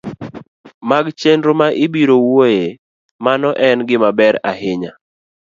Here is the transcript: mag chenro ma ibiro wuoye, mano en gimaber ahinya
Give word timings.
mag 0.89 1.05
chenro 1.19 1.51
ma 1.61 1.67
ibiro 1.85 2.15
wuoye, 2.27 2.67
mano 3.25 3.49
en 3.67 3.79
gimaber 3.87 4.33
ahinya 4.51 4.91